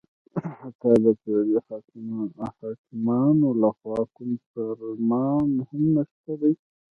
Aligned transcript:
حتی 0.59 0.91
د 1.03 1.05
فعلي 1.21 1.57
حاکمانو 2.55 3.47
لخوا 3.63 4.01
کوم 4.15 4.31
فرمان 4.51 5.49
هم 5.67 5.83
نشته 5.95 6.33
دی 6.41 6.53